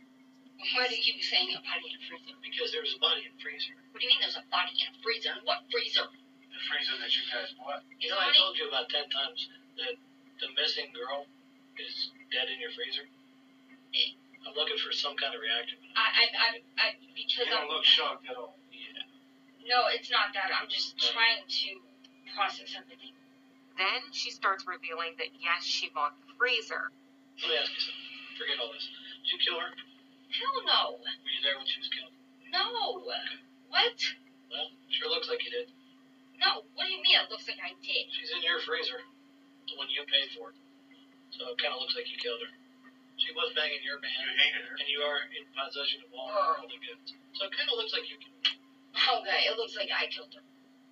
Why 0.77 0.87
do 0.89 0.95
you 0.95 1.03
keep 1.03 1.21
saying 1.25 1.51
a 1.57 1.61
body 1.65 1.89
in 1.89 1.97
a 1.97 2.03
freezer? 2.05 2.37
Because 2.45 2.69
there 2.73 2.85
was 2.85 2.93
a 2.95 3.01
body 3.01 3.25
in 3.25 3.33
the 3.33 3.41
freezer. 3.41 3.73
What 3.93 3.99
do 4.01 4.05
you 4.05 4.13
mean 4.13 4.21
there's 4.21 4.37
a 4.37 4.45
body 4.53 4.77
in 4.77 4.89
a 4.93 4.97
freezer? 5.01 5.33
What 5.49 5.65
freezer? 5.73 6.07
The 6.07 6.61
freezer 6.69 6.97
that 7.01 7.11
you 7.17 7.25
guys 7.33 7.51
bought. 7.57 7.81
You 7.97 8.13
know, 8.13 8.21
I 8.21 8.29
told 8.37 8.61
you 8.61 8.69
about 8.69 8.93
ten 8.93 9.09
times 9.09 9.49
that 9.81 9.97
the 10.45 10.49
missing 10.57 10.93
girl 10.93 11.25
is 11.81 12.13
dead 12.29 12.53
in 12.53 12.61
your 12.61 12.71
freezer. 12.77 13.09
Eh. 13.97 14.15
I'm 14.45 14.57
looking 14.57 14.77
for 14.81 14.93
some 14.93 15.17
kind 15.21 15.37
of 15.37 15.41
reaction. 15.41 15.77
I, 15.97 16.07
I, 16.09 16.25
I, 16.33 16.49
I 16.81 16.87
because 17.13 17.45
You 17.45 17.57
I'm. 17.57 17.69
don't 17.69 17.73
look 17.77 17.85
shocked 17.85 18.25
at 18.29 18.37
all. 18.37 18.57
Yeah. 18.73 19.05
No, 19.69 19.89
it's 19.93 20.09
not 20.09 20.33
that. 20.33 20.49
I'm 20.53 20.69
just 20.69 20.97
trying 20.97 21.45
to 21.45 21.71
process 22.37 22.73
everything. 22.77 23.13
Then 23.77 24.01
she 24.13 24.33
starts 24.33 24.65
revealing 24.69 25.17
that 25.21 25.33
yes, 25.41 25.65
she 25.65 25.89
bought 25.93 26.17
the 26.25 26.33
freezer. 26.41 26.89
Let 27.41 27.49
me 27.49 27.57
ask 27.61 27.73
you 27.73 27.81
something. 27.85 28.09
Forget 28.37 28.57
all 28.61 28.73
this. 28.73 28.85
Did 29.25 29.29
you 29.33 29.39
kill 29.45 29.61
her? 29.61 29.73
Hell 30.31 30.59
no. 30.67 30.81
Were 31.03 31.33
you 31.33 31.43
there 31.43 31.59
when 31.59 31.67
she 31.67 31.79
was 31.83 31.91
killed? 31.91 32.15
No. 32.55 33.03
What? 33.71 33.99
Well, 34.51 34.69
sure 34.91 35.11
looks 35.11 35.31
like 35.31 35.43
you 35.43 35.51
did. 35.51 35.71
No. 36.39 36.67
What 36.75 36.87
do 36.87 36.93
you 36.95 37.03
mean? 37.03 37.19
It 37.19 37.31
looks 37.31 37.47
like 37.47 37.59
I 37.63 37.75
did. 37.83 38.11
She's 38.15 38.31
in 38.35 38.43
your 38.43 38.59
freezer, 38.63 39.03
the 39.67 39.75
one 39.79 39.91
you 39.91 40.03
paid 40.07 40.31
for. 40.35 40.55
So 41.35 41.55
it 41.55 41.59
kind 41.63 41.75
of 41.75 41.83
looks 41.83 41.95
like 41.95 42.11
you 42.11 42.19
killed 42.19 42.43
her. 42.43 42.53
She 43.19 43.31
was 43.37 43.53
banging 43.53 43.85
your 43.85 44.01
man. 44.01 44.17
You 44.17 44.33
hated 44.35 44.65
her. 44.65 44.75
And 44.81 44.89
you 44.89 45.01
are 45.05 45.21
in 45.31 45.45
possession 45.53 46.03
of 46.07 46.11
all 46.17 46.33
her 46.33 46.59
worldly 46.59 46.81
goods. 46.83 47.15
So 47.37 47.47
it 47.47 47.53
kind 47.53 47.69
of 47.69 47.77
looks 47.79 47.93
like 47.93 48.09
you 48.09 48.17
killed 48.19 48.43
her. 48.49 48.57
Okay, 49.21 49.47
it 49.47 49.55
looks 49.61 49.77
like 49.77 49.93
I 49.93 50.09
killed 50.09 50.33
her. 50.35 50.43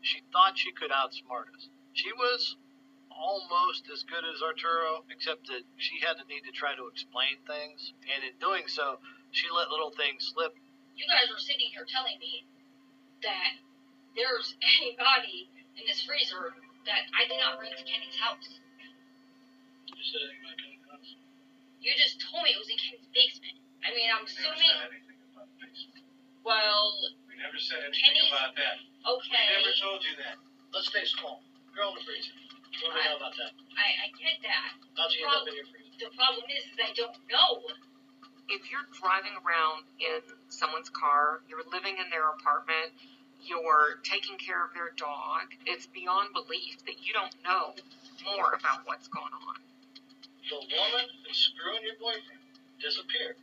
She 0.04 0.22
thought 0.30 0.54
she 0.54 0.70
could 0.70 0.94
outsmart 0.94 1.50
us. 1.56 1.66
She 1.96 2.12
was 2.14 2.54
almost 3.10 3.90
as 3.90 4.06
good 4.06 4.22
as 4.22 4.38
Arturo, 4.38 5.02
except 5.10 5.50
that 5.50 5.66
she 5.74 5.98
had 5.98 6.14
the 6.22 6.28
need 6.30 6.46
to 6.46 6.54
try 6.54 6.78
to 6.78 6.86
explain 6.86 7.42
things, 7.42 7.90
and 8.06 8.22
in 8.22 8.38
doing 8.38 8.70
so, 8.70 9.02
she 9.32 9.46
let 9.52 9.68
little 9.70 9.92
things 9.94 10.32
slip. 10.34 10.54
You 10.96 11.06
guys 11.06 11.30
are 11.30 11.38
sitting 11.38 11.70
here 11.70 11.86
telling 11.86 12.18
me 12.18 12.44
that 13.22 13.58
there's 14.18 14.54
a 14.82 14.96
body 14.98 15.48
in 15.78 15.84
this 15.86 16.02
freezer 16.02 16.54
that 16.86 17.02
I 17.14 17.28
did 17.28 17.38
not 17.38 17.58
bring 17.60 17.70
to 17.70 17.84
Kenny's 17.86 18.16
house. 18.18 18.48
You 19.86 20.04
said 20.04 20.24
anything 20.30 20.80
about 20.84 20.98
killing 20.98 20.98
us? 20.98 21.08
You 21.82 21.90
just 21.94 22.18
told 22.22 22.42
me 22.42 22.50
it 22.54 22.60
was 22.60 22.70
in 22.70 22.78
Kenny's 22.80 23.06
basement. 23.14 23.56
I 23.86 23.94
mean, 23.94 24.08
I'm 24.10 24.26
We 24.26 24.34
never 24.42 24.54
assuming. 24.58 24.74
said 24.74 24.90
anything 24.90 25.18
about 25.34 25.46
the 25.54 25.56
basement. 25.62 26.04
Well, 26.42 26.86
We 27.30 27.34
never 27.38 27.58
said 27.60 27.84
anything 27.86 28.02
Kenny's- 28.02 28.32
about 28.34 28.52
that. 28.58 28.76
okay. 28.82 29.46
We 29.54 29.62
never 29.62 29.74
told 29.78 30.00
you 30.02 30.14
that. 30.24 30.36
Let's 30.74 30.88
stay 30.90 31.04
small. 31.06 31.44
Girl 31.76 31.94
in 31.94 32.02
the 32.02 32.04
freezer. 32.04 32.34
What 32.34 32.74
do 32.74 32.94
we 32.94 33.00
know 33.06 33.16
about 33.22 33.34
that? 33.38 33.52
I, 33.78 33.88
I 34.02 34.06
get 34.18 34.38
that. 34.44 34.74
How'd 34.98 35.10
you 35.14 35.22
end 35.26 35.34
up 35.34 35.46
in 35.46 35.54
your 35.56 35.66
freezer? 35.70 35.94
The 35.98 36.10
problem 36.18 36.46
is, 36.50 36.62
is 36.74 36.78
I 36.82 36.90
don't 36.94 37.14
know. 37.30 37.50
If 38.48 38.72
you're 38.72 38.88
driving 38.96 39.36
around 39.44 39.84
in 40.00 40.24
someone's 40.48 40.88
car, 40.88 41.44
you're 41.48 41.64
living 41.68 42.00
in 42.00 42.08
their 42.08 42.32
apartment, 42.32 42.96
you're 43.44 44.00
taking 44.02 44.40
care 44.40 44.64
of 44.64 44.72
their 44.72 44.96
dog, 44.96 45.52
it's 45.68 45.84
beyond 45.84 46.32
belief 46.32 46.80
that 46.88 46.96
you 47.04 47.12
don't 47.12 47.36
know 47.44 47.76
more 48.24 48.56
about 48.56 48.88
what's 48.88 49.06
going 49.12 49.36
on. 49.36 49.60
The 50.48 50.64
woman 50.64 51.06
who's 51.28 51.36
screwing 51.36 51.84
your 51.84 52.00
boyfriend 52.00 52.40
disappears. 52.80 53.36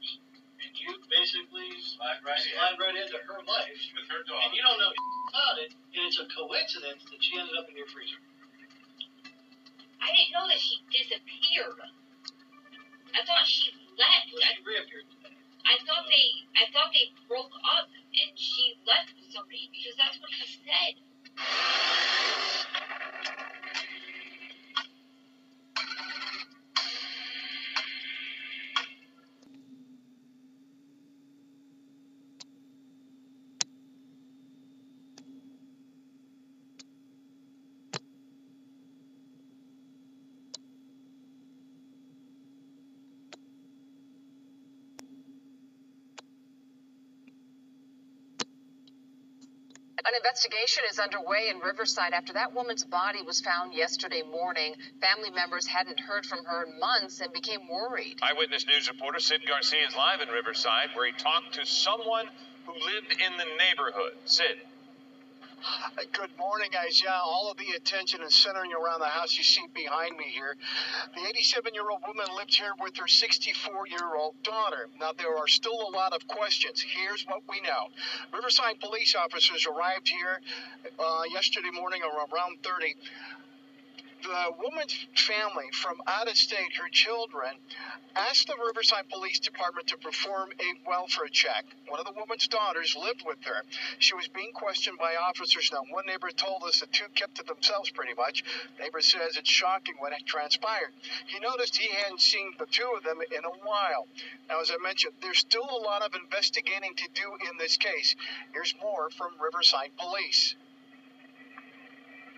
And 0.58 0.74
you 0.74 0.98
basically 1.06 1.70
Slide 1.86 2.26
right 2.26 2.42
in. 2.42 2.82
right 2.82 2.98
into 2.98 3.22
her 3.30 3.46
life. 3.46 3.78
With 3.94 4.10
her 4.10 4.26
dog. 4.26 4.42
And 4.42 4.58
you 4.58 4.66
don't 4.66 4.82
know 4.82 4.90
about 4.90 5.62
it. 5.62 5.70
And 5.94 6.02
it's 6.10 6.18
a 6.18 6.26
coincidence 6.26 7.06
that 7.06 7.22
she 7.22 7.38
ended 7.38 7.54
up 7.62 7.70
in 7.70 7.78
your 7.78 7.86
freezer. 7.94 8.18
I 10.02 10.10
didn't 10.10 10.34
know 10.34 10.50
that 10.50 10.58
she 10.58 10.82
disappeared. 10.90 11.78
I 13.14 13.22
thought 13.22 13.46
she 13.46 13.70
left. 13.98 14.28
I. 14.32 14.54
I 15.66 15.76
thought 15.86 16.06
they, 16.10 16.28
I 16.56 16.66
thought 16.72 16.92
they 16.94 17.10
broke 17.28 17.54
up 17.66 17.90
and 17.90 18.32
she 18.38 18.78
left 18.86 19.12
with 19.18 19.32
somebody 19.34 19.70
because 19.74 19.98
that's 19.98 20.18
what 20.22 20.32
he 20.32 20.46
said. 20.64 20.94
An 50.06 50.14
investigation 50.14 50.84
is 50.90 51.00
underway 51.00 51.50
in 51.50 51.58
Riverside 51.58 52.14
after 52.14 52.34
that 52.34 52.54
woman's 52.54 52.84
body 52.86 53.24
was 53.24 53.42
found 53.42 53.74
yesterday 53.74 54.22
morning. 54.22 54.76
Family 55.02 55.32
members 55.32 55.66
hadn't 55.66 56.00
heard 56.00 56.28
from 56.28 56.46
her 56.46 56.64
in 56.64 56.80
months 56.80 57.22
and 57.22 57.34
became 57.34 57.68
worried. 57.68 58.20
Eyewitness 58.22 58.68
News 58.68 58.88
reporter 58.88 59.20
Sid 59.20 59.42
Garcia 59.48 59.88
is 59.88 59.96
live 59.96 60.22
in 60.22 60.30
Riverside 60.30 60.90
where 60.94 61.08
he 61.08 61.14
talked 61.14 61.56
to 61.56 61.66
someone 61.66 62.30
who 62.66 62.74
lived 62.74 63.20
in 63.20 63.38
the 63.38 63.46
neighborhood. 63.58 64.14
Sid. 64.26 64.62
Good 66.12 66.38
morning, 66.38 66.70
guys. 66.72 67.02
Yeah, 67.04 67.20
all 67.24 67.50
of 67.52 67.58
the 67.58 67.76
attention 67.76 68.22
is 68.22 68.36
centering 68.36 68.72
around 68.74 69.00
the 69.00 69.08
house 69.08 69.38
you 69.38 69.44
see 69.44 69.66
behind 69.74 70.18
me 70.18 70.26
here. 70.26 70.56
The 71.16 71.28
87 71.28 71.74
year 71.74 71.90
old 71.90 72.02
woman 72.08 72.26
lived 72.36 72.54
here 72.54 72.74
with 72.80 72.98
her 72.98 73.08
64 73.08 73.88
year 73.88 74.16
old 74.16 74.36
daughter. 74.44 74.90
Now, 75.00 75.12
there 75.18 75.36
are 75.38 75.48
still 75.48 75.74
a 75.74 75.92
lot 75.96 76.14
of 76.14 76.28
questions. 76.28 76.82
Here's 76.82 77.24
what 77.24 77.42
we 77.50 77.62
know 77.62 77.90
Riverside 78.34 78.80
police 78.80 79.16
officers 79.16 79.66
arrived 79.66 80.08
here 80.08 80.42
uh, 81.00 81.24
yesterday 81.34 81.72
morning 81.74 82.02
around 82.04 82.58
30. 82.64 82.96
The 84.26 84.32
uh, 84.32 84.52
woman's 84.58 85.06
family 85.14 85.70
from 85.72 86.02
out 86.08 86.28
of 86.28 86.36
state, 86.36 86.74
her 86.82 86.90
children, 86.90 87.54
asked 88.16 88.48
the 88.48 88.56
Riverside 88.58 89.08
Police 89.08 89.38
Department 89.38 89.86
to 89.90 89.98
perform 89.98 90.50
a 90.60 90.90
welfare 90.90 91.28
check. 91.28 91.64
One 91.88 92.00
of 92.00 92.08
the 92.08 92.20
woman's 92.20 92.48
daughters 92.48 92.96
lived 92.96 93.22
with 93.24 93.38
her. 93.44 93.62
She 94.00 94.16
was 94.16 94.28
being 94.28 94.52
questioned 94.52 94.98
by 94.98 95.16
officers. 95.16 95.70
Now, 95.72 95.84
one 95.92 96.08
neighbor 96.08 96.32
told 96.32 96.64
us 96.64 96.80
the 96.80 96.88
two 96.88 97.06
kept 97.14 97.36
to 97.36 97.44
themselves 97.44 97.92
pretty 97.92 98.16
much. 98.16 98.44
Neighbor 98.80 99.02
says 99.02 99.38
it's 99.38 99.50
shocking 99.50 99.94
what 100.00 100.12
had 100.12 100.26
transpired. 100.26 100.94
He 101.28 101.40
noticed 101.40 101.78
he 101.78 101.94
hadn't 101.94 102.22
seen 102.22 102.56
the 102.58 102.66
two 102.66 102.96
of 102.98 103.04
them 103.04 103.22
in 103.22 103.46
a 103.46 103.58
while. 103.64 104.08
Now, 104.50 104.60
as 104.60 104.72
I 104.72 104.82
mentioned, 104.82 105.14
there's 105.22 105.38
still 105.38 105.70
a 105.70 105.86
lot 105.86 106.02
of 106.02 106.16
investigating 106.16 106.96
to 106.96 107.08
do 107.14 107.38
in 107.48 107.60
this 107.60 107.78
case. 107.78 108.16
Here's 108.54 108.74
more 108.82 109.12
from 109.12 109.34
Riverside 109.40 109.92
Police. 109.98 110.56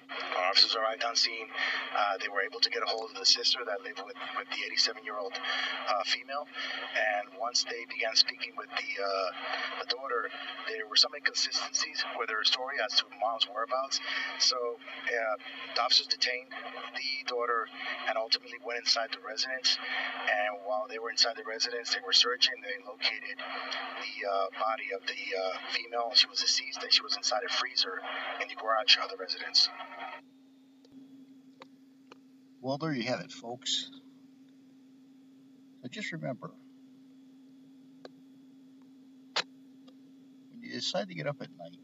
Our 0.09 0.45
officers 0.51 0.75
arrived 0.75 1.03
on 1.03 1.15
scene. 1.15 1.47
Uh, 1.91 2.17
they 2.21 2.29
were 2.29 2.41
able 2.41 2.59
to 2.59 2.69
get 2.69 2.81
a 2.81 2.89
hold 2.89 3.11
of 3.11 3.17
the 3.19 3.25
sister 3.25 3.59
that 3.65 3.83
lived 3.83 3.99
with, 4.05 4.15
with 4.37 4.47
the 4.49 4.59
87 4.65 5.03
year 5.03 5.17
old 5.19 5.33
uh, 5.33 6.03
female. 6.05 6.47
And 6.95 7.35
once 7.39 7.65
they 7.67 7.83
began 7.91 8.15
speaking 8.15 8.53
with 8.55 8.69
the, 8.71 8.89
uh, 9.03 9.29
the 9.83 9.87
daughter, 9.91 10.29
there 10.69 10.87
were 10.87 10.95
some 10.95 11.11
inconsistencies 11.15 12.05
with 12.17 12.29
her 12.29 12.43
story 12.43 12.79
as 12.79 12.95
to 13.01 13.05
mom's 13.19 13.45
whereabouts. 13.51 13.99
So 14.39 14.57
uh, 14.57 15.35
the 15.75 15.81
officers 15.83 16.07
detained 16.07 16.49
the 16.95 17.11
daughter 17.27 17.67
and 18.07 18.15
ultimately 18.17 18.57
went 18.63 18.79
inside 18.79 19.11
the 19.11 19.21
residence. 19.25 19.77
And 20.27 20.63
while 20.63 20.87
they 20.87 20.99
were 20.99 21.11
inside 21.11 21.35
the 21.35 21.47
residence, 21.47 21.93
they 21.93 22.03
were 22.05 22.15
searching. 22.15 22.55
They 22.63 22.79
located 22.87 23.37
the 23.37 24.13
uh, 24.23 24.47
body 24.55 24.89
of 24.95 25.03
the 25.05 25.23
uh, 25.35 25.57
female. 25.75 26.15
She 26.15 26.27
was 26.27 26.39
deceased 26.39 26.81
and 26.83 26.91
she 26.91 27.03
was 27.03 27.17
inside 27.17 27.43
a 27.43 27.51
freezer 27.51 27.99
in 28.41 28.47
the 28.47 28.55
garage 28.55 28.97
of 29.01 29.09
the 29.09 29.17
residence. 29.17 29.69
Well, 32.59 32.77
there 32.77 32.91
you 32.91 33.03
have 33.03 33.21
it, 33.21 33.31
folks. 33.31 33.89
So 35.81 35.89
just 35.89 36.11
remember 36.11 36.51
when 40.51 40.61
you 40.61 40.71
decide 40.71 41.07
to 41.09 41.13
get 41.13 41.27
up 41.27 41.37
at 41.41 41.49
night 41.57 41.77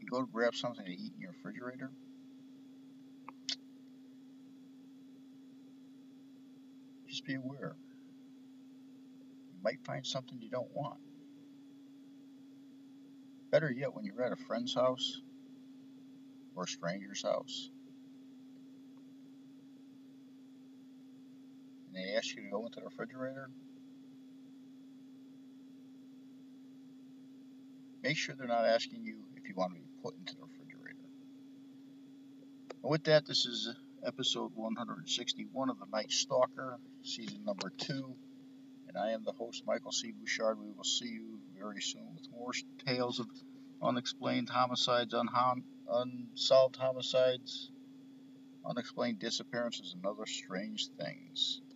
and 0.00 0.10
go 0.10 0.20
to 0.20 0.26
grab 0.26 0.54
something 0.54 0.84
to 0.84 0.90
eat 0.90 1.12
in 1.14 1.20
your 1.20 1.32
refrigerator, 1.32 1.90
just 7.08 7.24
be 7.24 7.34
aware. 7.34 7.76
You 9.52 9.58
might 9.62 9.84
find 9.84 10.04
something 10.06 10.38
you 10.40 10.50
don't 10.50 10.74
want. 10.74 10.98
Better 13.50 13.70
yet, 13.70 13.94
when 13.94 14.04
you're 14.04 14.24
at 14.24 14.32
a 14.32 14.36
friend's 14.36 14.74
house 14.74 15.20
or 16.56 16.66
stranger's 16.66 17.22
house 17.22 17.70
and 21.86 22.04
they 22.04 22.14
ask 22.16 22.34
you 22.36 22.42
to 22.42 22.48
go 22.50 22.64
into 22.66 22.80
the 22.80 22.86
refrigerator, 22.86 23.48
make 28.02 28.16
sure 28.16 28.34
they're 28.36 28.46
not 28.46 28.64
asking 28.64 29.04
you 29.04 29.18
if 29.36 29.48
you 29.48 29.54
want 29.54 29.72
to 29.72 29.78
be 29.78 29.86
put 30.02 30.14
into 30.18 30.34
the 30.34 30.42
refrigerator. 30.42 30.96
And 32.82 32.90
with 32.90 33.04
that, 33.04 33.26
this 33.26 33.46
is 33.46 33.74
episode 34.04 34.52
161 34.54 35.70
of 35.70 35.78
The 35.78 35.86
Night 35.92 36.10
Stalker, 36.10 36.78
season 37.02 37.44
number 37.44 37.72
two. 37.76 38.14
And 38.88 38.96
I 38.96 39.10
am 39.10 39.24
the 39.24 39.32
host, 39.32 39.64
Michael 39.66 39.92
C. 39.92 40.12
Bouchard. 40.12 40.58
We 40.60 40.70
will 40.76 40.84
see 40.84 41.08
you 41.08 41.40
very 41.58 41.80
soon 41.80 42.14
with 42.14 42.30
more 42.30 42.52
tales 42.86 43.18
of 43.18 43.26
unexplained 43.82 44.48
homicides, 44.48 45.12
unhon- 45.12 45.64
unsolved 45.90 46.76
homicides, 46.76 47.70
unexplained 48.66 49.18
disappearances, 49.18 49.94
and 49.94 50.06
other 50.06 50.26
strange 50.26 50.88
things. 50.98 51.62